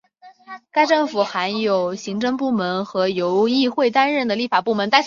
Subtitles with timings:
[0.71, 4.89] 该政府含有行政部门和由议会担任的立法部门。